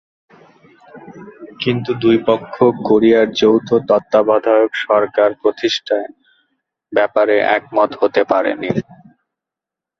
[1.61, 2.55] কিন্তু দুই পক্ষ
[2.87, 6.07] কোরিয়ায় যৌথ তত্ত্বাবধায়ক সরকার প্রতিষ্ঠার
[6.93, 8.69] ব্যাপারে একমত হতে পারেনি।